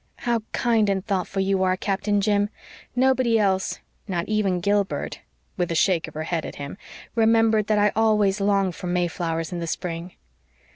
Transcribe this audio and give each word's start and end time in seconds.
"How 0.25 0.39
kind 0.51 0.89
and 0.89 1.05
thoughtful 1.05 1.43
you 1.43 1.61
are, 1.61 1.77
Captain 1.77 2.21
Jim. 2.21 2.49
Nobody 2.95 3.37
else 3.37 3.81
not 4.07 4.27
even 4.27 4.59
Gilbert" 4.59 5.19
with 5.57 5.71
a 5.71 5.75
shake 5.75 6.07
of 6.07 6.15
her 6.15 6.23
head 6.23 6.43
at 6.43 6.55
him 6.55 6.79
"remembered 7.13 7.67
that 7.67 7.77
I 7.77 7.91
always 7.95 8.41
long 8.41 8.71
for 8.71 8.87
mayflowers 8.87 9.53
in 9.53 9.63
spring." 9.67 10.13